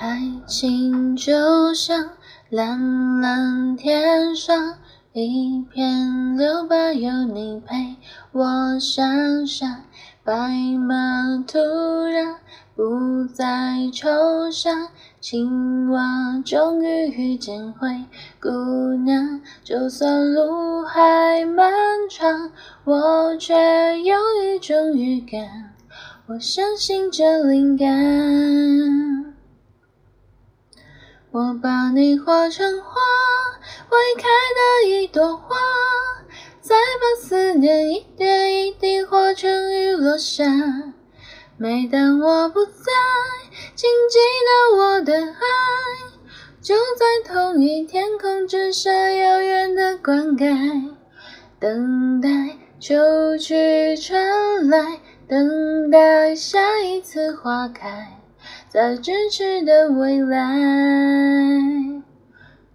[0.00, 2.10] 爱情就像
[2.50, 4.76] 蓝蓝天上
[5.12, 7.96] 一片留白，有你陪
[8.30, 9.82] 我想象。
[10.22, 10.32] 白
[10.78, 11.58] 马突
[12.04, 12.36] 然
[12.76, 14.88] 不再抽象，
[15.20, 18.04] 青蛙终于遇见灰
[18.40, 19.40] 姑娘。
[19.64, 21.72] 就算路还漫
[22.08, 22.52] 长，
[22.84, 23.52] 我却
[24.02, 25.74] 有一种预感，
[26.28, 27.88] 我相信这灵感。
[31.38, 33.00] 我把你画成花，
[33.90, 34.24] 未开
[34.58, 35.54] 的一朵花，
[36.60, 40.44] 再把思念一点一滴化成雨落下。
[41.56, 42.82] 每当我不在，
[43.76, 45.38] 请记得我的爱，
[46.60, 50.96] 就在同一天空之下，遥远的灌溉，
[51.60, 54.98] 等待秋去春来，
[55.28, 58.18] 等待下一次花开。
[58.70, 60.36] 在咫尺的未来，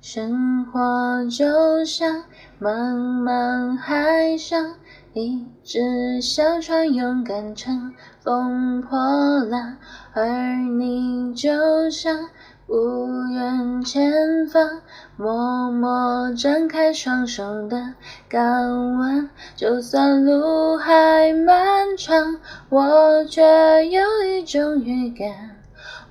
[0.02, 2.24] 生活就像
[2.60, 4.74] 茫茫海上
[5.14, 8.98] 一只小船，勇敢乘风破
[9.44, 9.78] 浪；
[10.14, 12.28] 而你就像
[12.66, 14.82] 不远前方，
[15.16, 17.94] 默默张开双手的
[18.28, 19.30] 港湾。
[19.56, 23.44] 就算路还漫长，我却
[23.86, 25.53] 有一种预感。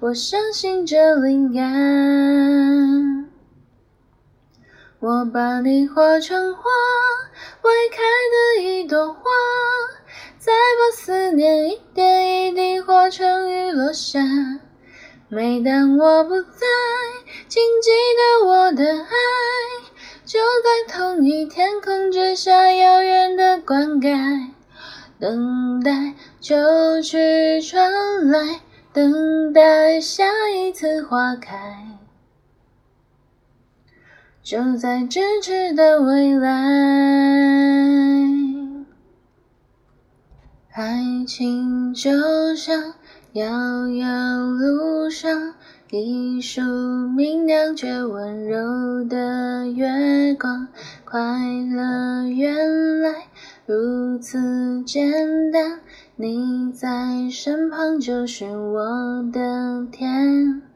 [0.02, 1.62] 我相信这灵感，
[4.98, 6.62] 我把你画成花，
[7.62, 9.20] 未开的一朵花，
[10.40, 14.18] 再把思念一点一滴化成雨落下。
[15.28, 16.66] 每当我不在，
[17.46, 19.06] 请记得我的爱，
[20.24, 24.48] 就在同一天空之下，遥远的灌溉，
[25.20, 26.56] 等待秋
[27.00, 28.62] 去春来。
[28.94, 31.98] 等待下一次花开，
[34.42, 36.50] 就在咫尺的未来。
[40.72, 42.92] 爱情就像
[43.32, 45.54] 遥遥路上
[45.90, 50.68] 一束明亮却温柔的月光，
[51.06, 51.18] 快
[51.70, 53.26] 乐原来
[53.72, 55.80] 如此简单。
[56.16, 60.71] 你在身旁就是我的天。